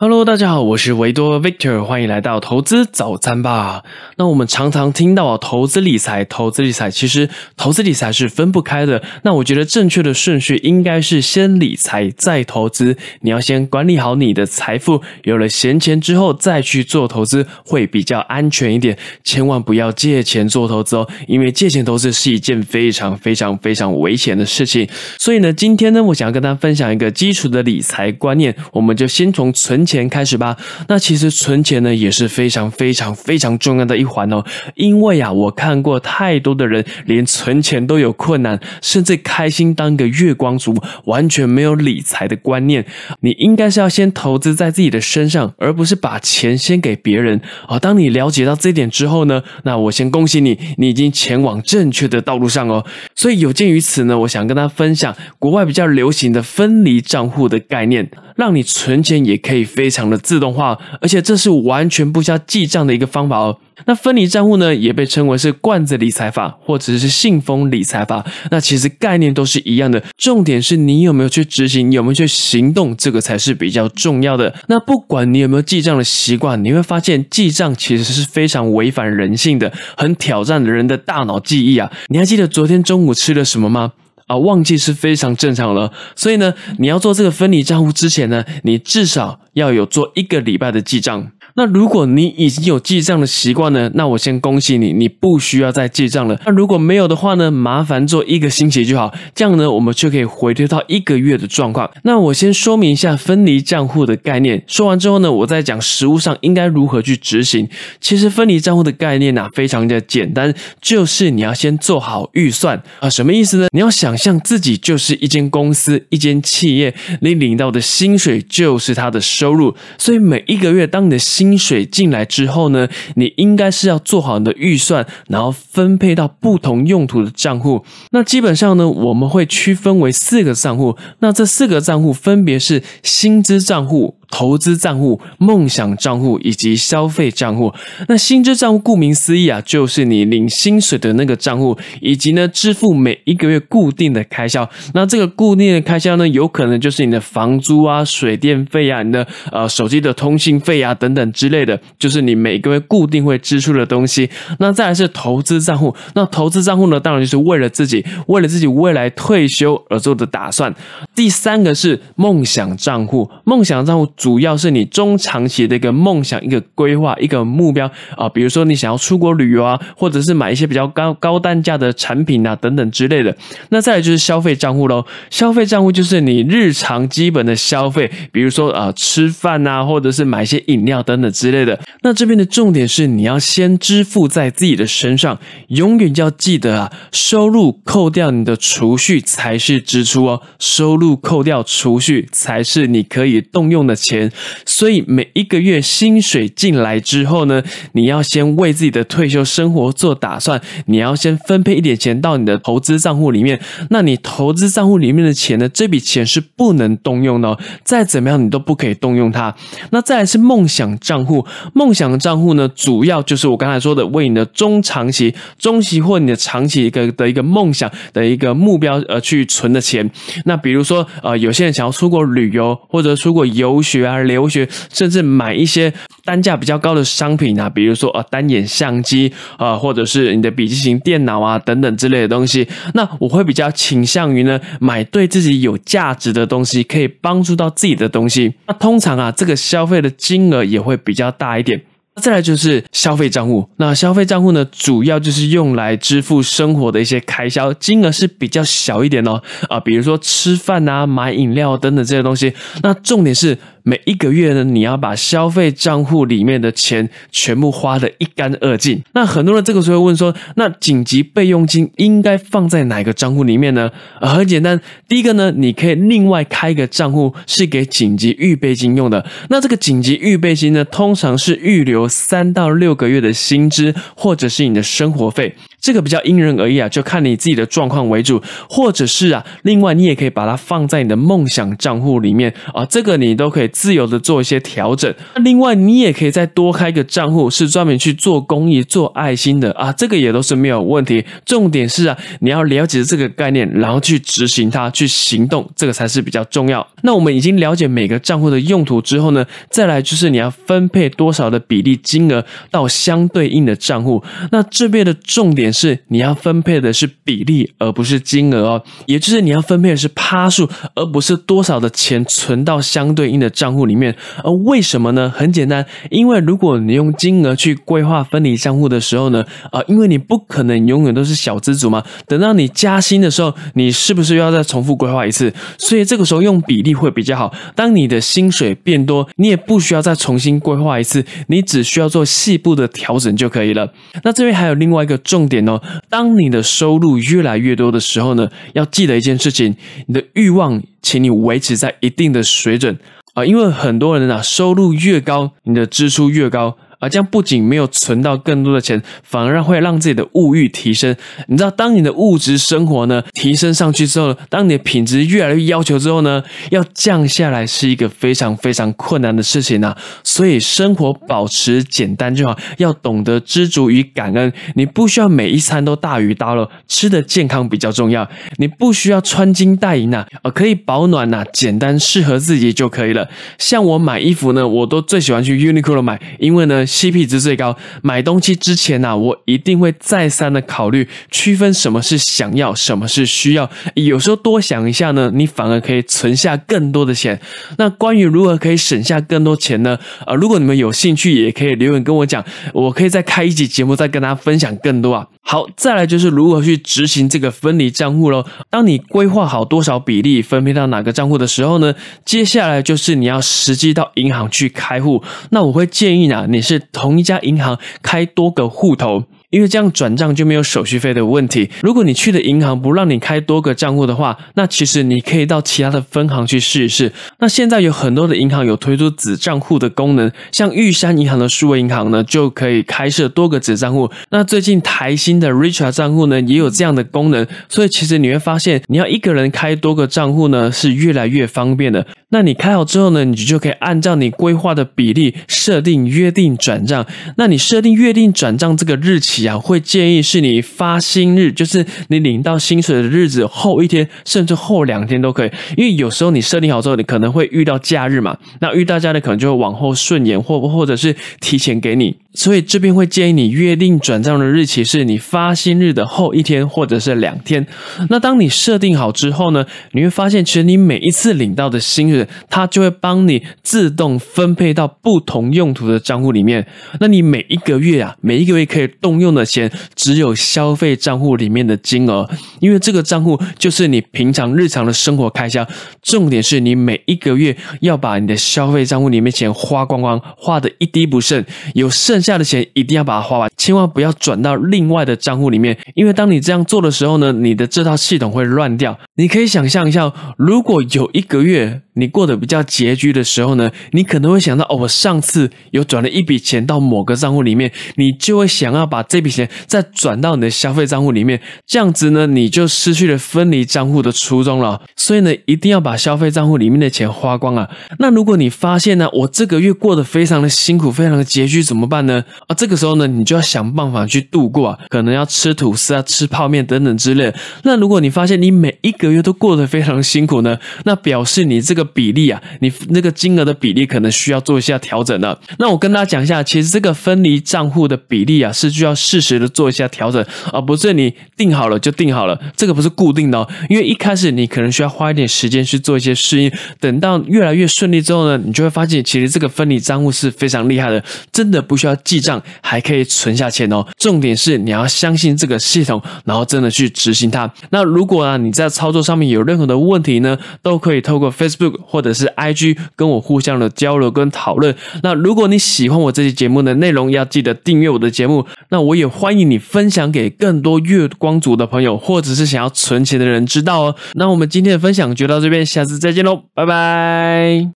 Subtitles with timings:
[0.00, 3.82] Hello，大家好，我是维多 Victor，欢迎来到投资早餐吧。
[4.16, 9.02] 那我们常常听到啊，投资理财，投资理财，其实投资理财是分不开的。
[9.24, 12.96] 那我觉得正确的顺序应该是先理财再投资。
[13.22, 18.96] 你要先管理好你的财富，有了闲钱之后再去做投资，会比较安全一点。
[19.24, 24.88] 千万不要借钱做投资哦，因为借钱投资是一件非常非常非常危险的事情。
[25.18, 29.87] 所以呢，今天呢，我想要跟大家分享一个基础的理财观念，我们就先从存。
[29.88, 30.54] 钱开始吧，
[30.88, 34.44] 那其实存钱呢也是非常非常非常重要的一环哦。
[34.74, 42.84] 因为啊，我看过太多的人连存钱都有困难，甚至开心当个月光族，完全没有理财的观念。
[43.20, 47.78] 你应该是要先投资在自己的身上，而不是把钱先给别人啊。
[47.78, 52.84] 当你了解到这点之后呢，那我先恭喜你，你已经前往正确的道路上哦。
[53.14, 58.10] 所以有鉴于此呢，我想跟大家分享国外比较流行的分离账户的概念。
[58.36, 63.56] 让你存钱也可以非常的自动化，而且这是完全不需要记账的一个方法哦。
[63.86, 68.26] 那分离账户呢，也被称为是罐子理财法，或者是信封理财法。
[68.50, 74.52] 那其实概念都是一样的，重点是你有没有去执行，有没有去行动，这个才是比较重要的。
[74.66, 81.92] 那不管你有没有记账的习惯，你会发现记账其实是非常违反人性的，很挑战人的大脑记忆啊。
[82.08, 83.92] 你还记得昨天中午吃了什么吗？
[84.28, 85.92] 啊，忘记是非常正常了。
[86.14, 91.32] 所以呢，你要做这个分离账户之前呢，你至少要有做一个礼拜的记账。
[91.58, 96.40] 那如果你已经有记账的习惯呢，那我先恭喜你，你不需要再记账了。
[96.46, 101.90] 那如果没有的话呢，麻烦做一个星期就好，这样呢，我们就可以回推到一个月的状况。
[102.04, 107.68] 那我先说明一下分离账户的概念，说完之后呢，我再讲实物上应该如何去执行。
[108.00, 113.66] 其实分离账户的概念呢，非常的简单，就是你要先做好预算啊，什么意思呢？
[113.72, 127.82] 你要想象自己就是一间公司、一间企业，你领到的薪水就是他的收入，所以每一个月当你的薪薪水进来之后呢，你应该是要做好你的预算，然后分配到不同用途的账户。
[128.10, 130.98] 那基本上呢，我们会区分为四个账户。
[131.20, 134.17] 那这四个账户分别是薪资账户。
[134.30, 137.72] 投资账户、梦想账户以及消费账户。
[138.08, 144.68] 那薪资账户顾名思义啊，就是你领薪水的那个账户，以及呢支付每一个月固定的开销。
[144.94, 154.28] 那这个固定的开销呢，有可能就是你的房租啊、水电费啊、你的呃手机的通信费啊等等之类的，就是你每个月固定会支出的东西。
[154.58, 160.74] 那再来是投资账户，那投资账户呢，当然就是为了自己，为了自己未来退休而做的打算。
[161.18, 164.06] 第三个是梦想账户，梦想账户。
[164.16, 173.36] 主要是你中长期的一个梦想、一个规划、一个目标啊，比如说你想要出国旅游啊，或者是买一些比较高高单价的产品啊等等之类的。
[173.70, 181.80] 那再来就是消费账户喽，消费账户就是你日常基本的消费，比如说啊吃饭啊，或者是买一些饮料等等之类的。
[182.02, 185.40] 那这边的重点是你要先支付在自己的身上，
[185.70, 193.98] 永远要记得啊，收入扣掉你的储蓄才是支出哦，收入扣掉储蓄才是你可以动用的。
[193.98, 194.30] 钱，
[194.64, 197.60] 所以每一个月薪水进来之后呢，
[197.92, 203.60] 你要先为自己的退休生活做打算，你要先分配一点钱到你的投资账户里面。
[203.90, 209.54] 那你投资账户里面的钱呢，这笔钱是不能动用的，再怎么样你都不可以动用它。
[209.90, 220.08] 那再来是梦想账户，梦想账户呢，主要就是我刚才说的，为你的中长期、中期或你的长期一个的一个梦想的一个目标而去存的钱。
[220.44, 223.98] 那比如说，呃，有些人想要出国旅游或者出国游学。
[224.08, 225.92] 啊，留学，甚至买一些
[226.24, 232.66] 单价比较高的商品啊，比如说呃单眼相机啊，或者是你的笔记型电脑啊等等之类的东西。
[232.94, 238.54] 那我会比较倾向于呢，买对自己有价值的东西，可以帮助到自己的东西。
[238.66, 241.82] 那通常啊，这个消费的金额也会比较大一点。
[242.18, 252.52] 再来就是消费账户，那消费账户呢，主要就是用来支付生活的一些开销，金额是比较小一点哦，啊，比如说吃饭啊、买饮料等等这些东西。
[252.82, 253.56] 那重点是。
[253.88, 259.02] 每一个月呢，你要把消费账户里面的钱全部花得一干二净。
[259.14, 263.90] 那很多人这个时候问说，那紧急备用金应该放在哪个账户里面呢？
[264.20, 264.78] 啊，很简单，
[265.08, 269.24] 第一个呢，你可以另外开一个账户是给紧急预备金用的。
[269.48, 275.54] 那这个紧急预备金呢，通常是预留三到六个月的薪资或者是你的生活费。
[275.80, 285.12] 这个比较因人而异啊，就看你自己的状况为主，或者是啊，另外你也可以把它放在你的梦想账户里面啊，这个你都可以自由的做一些调整。
[285.34, 291.24] 那另外你也可以再多开个账户，是专门去做公益、做爱心的啊，这个也都是没有问题。
[291.44, 296.86] 重点是啊，你要了解这个概念，然后去执行它，去行动，这个才是比较重要。
[297.02, 304.22] 那我们已经了解每个账户的用途之后呢，再来就是你要分配多少的比例金额到相对应的账户。
[304.50, 314.14] 那这边的重点是你要分配的是比例，而不是金额哦，也就是你要分配的是趴数，而不是多少的钱存到相对应的账户里面。
[314.42, 315.32] 而为什么呢？
[315.34, 322.02] 很简单，因为如果你用金额去规划分离账户的时候呢，啊，因为你不可能永远都是小资族嘛。
[322.26, 325.52] 等到你加薪的时候，你是不是又要再重复规划一次？
[325.76, 327.54] 所以这个时候用比例会比较好。
[327.74, 333.92] 当你的薪水变多，你也不需要再重新规划一次，你只需要做细部的调整就可以了。
[334.24, 339.74] 那这边还有另外一个重点哦，当你的收入越来越多的时候呢，要记得一件事情，
[340.06, 342.98] 你的欲望，请你维持在一定的水准
[343.32, 346.76] 啊，因为很多人啊，收入越高，你的支出越高。
[346.98, 351.14] 而这样不仅没有存到更多的钱，反而让会让自己的物欲提升。
[351.46, 359.96] 你知道，当你的物质生活呢提升上去之后，当你的品质越来越要求之后呢，要降下来是一个非常非常困难的事情啊。
[360.24, 364.52] 所以生活保持简单就好，要懂得知足与感恩。
[364.74, 368.28] 你不需要每一餐都大鱼大肉，吃的健康比较重要。
[368.56, 373.28] 你不需要穿金戴银呐，呃，可以保暖呐，简单适合自己就可以了。
[373.56, 376.86] 像我买衣服呢，我都最喜欢去 Uniqlo 买，因为呢。
[376.88, 383.70] CP 值最高，买东西之前呢，我一定会再三的考虑，区分什么是想要，什么是需要。
[383.94, 387.38] 有时候多想一下呢，你反而可以存下更多的钱。
[387.76, 389.98] 那关于如何可以省下更多钱呢？
[390.24, 392.42] 啊，如果你们有兴趣，也可以留言跟我讲，
[392.72, 395.26] 我可以再开一集节目，再跟大家分享更多啊。
[395.42, 398.44] 好，再来就是如何去执行这个分离账户喽。
[398.70, 401.94] 当你规划好多少比例分配到哪个账户的时候呢，
[402.24, 405.22] 接下来就是你要实际到银行去开户。
[405.50, 409.24] 那我会建议呢，你是同一家银行开多个户头。
[409.50, 411.70] 因为这样转账就没有手续费的问题。
[411.80, 417.10] 如果你去的银行不让你开多个账户的话，那其实你可以到其他的分行去试一试。
[417.38, 424.10] 那现在有很多的银行有推出子账户的功能，像玉山银行的数位银行呢，就可以开设多个子账户。
[424.30, 427.46] 那最近台新的 Richard 账户呢，也有这样的功能。
[427.70, 432.06] 所以其实你会发现，你要一个人开多个账户呢，是越来越方便的。
[432.30, 437.06] 那你开好之后呢，你就可以按照你规划的比例设定约定转账。
[437.38, 445.50] 那你设定约定转账这个日期啊，会建议是你发薪日，就是你领到薪水的日子后一天，甚至后两天都可以。
[445.76, 452.16] 因为有时候你设定好之后，你可能会遇到假日嘛，那遇到假日可能就会往后顺延，或或者是提前给你。
[452.38, 457.66] 所以这边会建议你约定转账的日期是你发薪日的后一天，或者是两天。
[458.10, 466.64] 那当你设定好之后呢，你会发现其实你每一次领到的薪水，它就会帮你自动分配到不同用途的账户里面。
[467.00, 472.30] 那你每一个月啊，每一个月可以动用的钱只有消费账户里面的金额，
[472.60, 475.66] 因为这个账户就是你平常日常的生活开销。
[476.00, 481.44] 重点是你每一个月要把你的消费账户里面钱花光光，花的一滴不剩，
[481.74, 482.22] 有剩。
[482.28, 488.98] 下的钱一定要把它花完，千万不要转到另外的账户里面，因为当你这样做的时候呢，你的这套系统会乱掉。
[489.18, 491.82] 你可以想象一下，如果有一个月。
[491.98, 504.80] 你过得比较拮据的时候呢，你可能会想到哦，我上次有转了一笔钱到某个账户里面，你就会想要把这笔钱再转到你的消费账户里面，这样子呢，你就失去了分离账户的初衷了。
[504.94, 507.68] 所以呢，一定要把消费账户里面的钱花光啊。
[507.98, 512.22] 那如果你发现呢，我这个月过得非常的辛苦，非常的拮据，怎么办呢？
[512.46, 517.34] 啊，这个时候呢，你就要想办法去度过啊，可能要吃吐司啊，吃泡面等等之类。
[517.64, 521.88] 那如果你发现你每一个月都过得非常辛苦呢，那表示你这个。
[521.98, 525.36] 比例啊，你那个金额的比例可能需要做一下调整了。
[525.58, 533.38] 那我跟大家讲一下，其实这个分离账户的比例啊，是需要适时的做一下调整，而不是你定好了就定好了，这个不是固定的。
[533.38, 533.48] 哦。
[533.68, 543.84] 因为一开始你可能需要花一点时间去做一些适应，等到越来越顺利之后呢，你就会发现其实这个分离账户是非常厉害的，真的不需要记账，还可以存下钱哦。
[543.96, 547.52] 重点是你要相信这个系统，然后真的去执行它。
[547.70, 551.78] 那如果啊你在操作上面有任何的问题呢，都可以透过 Facebook。
[551.86, 554.74] 或者是 IG 跟我互相的交流跟讨论。
[555.02, 558.46] 那如果你喜欢我这期节目的内容，要记得订阅我的节目。
[558.70, 563.96] 那我也欢迎你分享给更多月光族的朋友，或者是想要存钱的人知道哦。
[564.14, 567.66] 那我们今天的分享就到这边，下次再见喽，拜拜。